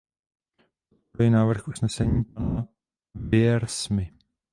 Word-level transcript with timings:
Podporuji 0.89 1.29
návrh 1.29 1.67
usnesení 1.67 2.23
pana 2.23 2.67
Wiersmy. 3.15 4.13